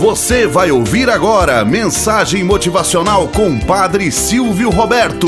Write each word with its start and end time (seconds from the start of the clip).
Você 0.00 0.46
vai 0.46 0.70
ouvir 0.70 1.10
agora 1.10 1.62
mensagem 1.62 2.42
motivacional 2.42 3.28
com 3.28 3.60
Padre 3.60 4.10
Silvio 4.10 4.70
Roberto. 4.70 5.26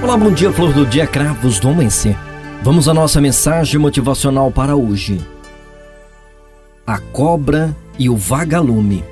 Olá, 0.00 0.16
bom 0.16 0.30
dia, 0.30 0.52
flor 0.52 0.72
do 0.72 0.86
dia, 0.86 1.08
cravos 1.08 1.58
do 1.58 1.70
amanhecer. 1.70 2.16
Vamos 2.62 2.88
à 2.88 2.94
nossa 2.94 3.20
mensagem 3.20 3.80
motivacional 3.80 4.52
para 4.52 4.76
hoje. 4.76 5.20
A 6.86 7.00
cobra 7.00 7.76
e 7.98 8.08
o 8.08 8.16
vagalume. 8.16 9.04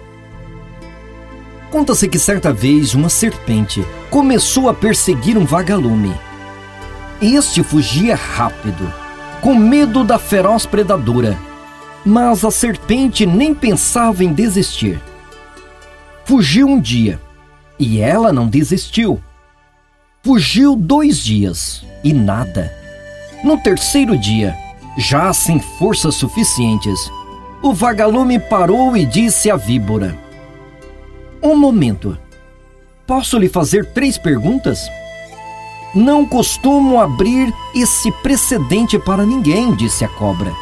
Conta-se 1.72 2.06
que 2.06 2.20
certa 2.20 2.52
vez 2.52 2.94
uma 2.94 3.08
serpente 3.08 3.84
começou 4.10 4.68
a 4.68 4.74
perseguir 4.74 5.36
um 5.36 5.44
vagalume. 5.44 6.14
Este 7.22 7.62
fugia 7.62 8.16
rápido, 8.16 8.92
com 9.40 9.54
medo 9.54 10.02
da 10.02 10.18
feroz 10.18 10.66
predadora, 10.66 11.38
mas 12.04 12.44
a 12.44 12.50
serpente 12.50 13.24
nem 13.24 13.54
pensava 13.54 14.24
em 14.24 14.32
desistir. 14.32 15.00
Fugiu 16.24 16.66
um 16.66 16.80
dia 16.80 17.20
e 17.78 18.00
ela 18.00 18.32
não 18.32 18.48
desistiu. 18.48 19.22
Fugiu 20.20 20.74
dois 20.74 21.18
dias 21.18 21.84
e 22.02 22.12
nada. 22.12 22.72
No 23.44 23.56
terceiro 23.56 24.18
dia, 24.18 24.56
já 24.98 25.32
sem 25.32 25.60
forças 25.60 26.16
suficientes, 26.16 27.08
o 27.62 27.72
vagalume 27.72 28.40
parou 28.40 28.96
e 28.96 29.06
disse 29.06 29.48
à 29.48 29.54
víbora: 29.54 30.18
Um 31.40 31.56
momento. 31.56 32.18
Posso 33.06 33.38
lhe 33.38 33.48
fazer 33.48 33.86
três 33.92 34.18
perguntas? 34.18 34.80
Não 35.94 36.24
costumo 36.24 36.98
abrir 36.98 37.52
esse 37.74 38.10
precedente 38.22 38.98
para 38.98 39.26
ninguém, 39.26 39.74
disse 39.74 40.04
a 40.04 40.08
cobra. 40.08 40.52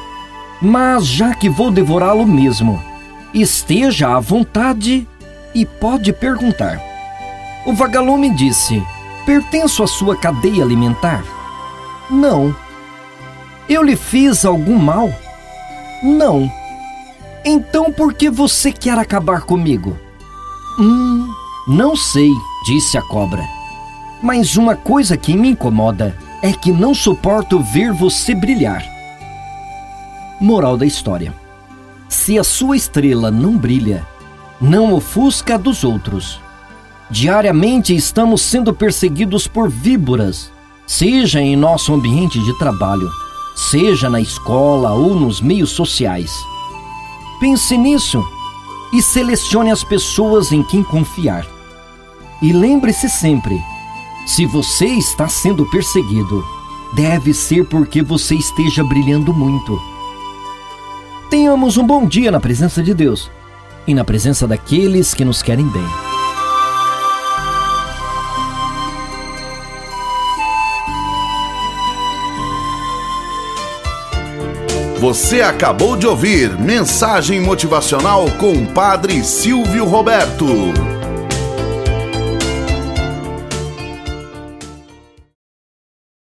Mas 0.61 1.07
já 1.07 1.35
que 1.35 1.49
vou 1.49 1.71
devorá-lo 1.71 2.27
mesmo, 2.27 2.83
esteja 3.33 4.17
à 4.17 4.21
vontade 4.21 5.07
e 5.55 5.65
pode 5.65 6.13
perguntar. 6.13 6.81
O 7.65 7.73
vagalume 7.73 8.35
disse: 8.35 8.83
Pertenço 9.25 9.83
à 9.83 9.87
sua 9.87 10.17
cadeia 10.17 10.65
alimentar? 10.65 11.25
Não. 12.11 12.55
Eu 13.69 13.85
lhe 13.85 13.95
fiz 13.95 14.45
algum 14.45 14.77
mal? 14.77 15.13
Não. 16.03 16.51
Então 17.45 17.93
por 17.93 18.13
que 18.15 18.29
você 18.29 18.73
quer 18.73 18.99
acabar 18.99 19.43
comigo? 19.43 19.97
Hum, 20.79 21.29
não 21.69 21.95
sei, 21.95 22.31
disse 22.67 22.99
a 22.99 23.03
cobra. 23.03 23.60
Mas 24.23 24.57
uma 24.57 24.77
coisa 24.77 25.17
que 25.17 25.35
me 25.35 25.51
incomoda 25.51 26.17
é 26.43 26.53
que 26.53 26.71
não 26.71 26.95
suporto 26.95 27.61
ver 27.61 27.93
você 27.93 28.35
brilhar. 28.35 28.85
Moral 30.41 30.77
da 30.77 30.85
história: 30.85 31.35
Se 32.09 32.39
a 32.39 32.45
sua 32.45 32.77
estrela 32.77 33.31
não 33.31 33.57
brilha, 33.57 34.07
não 34.61 34.93
ofusca 34.93 35.55
a 35.55 35.59
dos 35.59 35.85
outros. 35.85 36.41
Diariamente 37.11 37.95
estamos 37.95 38.43
sendo 38.43 38.73
perseguidos 38.73 39.47
por 39.47 39.69
víboras, 39.69 40.53
seja 40.87 41.41
em 41.41 41.57
nosso 41.57 41.93
ambiente 41.93 42.39
de 42.39 42.59
trabalho, 42.59 43.11
seja 43.71 44.09
na 44.09 44.21
escola 44.21 44.93
ou 44.93 45.15
nos 45.15 45.41
meios 45.41 45.71
sociais. 45.71 46.31
Pense 47.41 47.77
nisso 47.77 48.23
e 48.93 49.03
selecione 49.03 49.71
as 49.71 49.83
pessoas 49.83 50.53
em 50.53 50.63
quem 50.63 50.83
confiar. 50.83 51.47
E 52.43 52.53
lembre-se 52.53 53.09
sempre 53.09 53.61
se 54.27 54.47
você 54.47 54.87
está 54.87 55.29
sendo 55.29 55.67
perseguido, 55.67 56.45
deve 56.95 57.35
ser 57.35 57.65
porque 57.65 58.03
você 58.03 58.35
esteja 58.35 58.85
brilhando 58.85 59.33
muito. 59.33 59.81
Tenhamos 61.29 61.77
um 61.77 61.87
bom 61.87 62.07
dia 62.07 62.31
na 62.31 62.41
presença 62.41 62.83
de 62.83 62.93
Deus 62.93 63.31
e 63.87 63.95
na 63.95 64.05
presença 64.05 64.47
daqueles 64.47 65.15
que 65.15 65.25
nos 65.25 65.43
querem 65.43 65.67
bem. 65.67 65.87
Você 75.01 75.41
acabou 75.41 75.97
de 75.97 76.07
ouvir 76.07 76.59
Mensagem 76.59 77.41
Motivacional 77.41 78.31
com 78.33 78.67
Padre 78.67 79.25
Silvio 79.25 79.87
Roberto. 79.87 81.00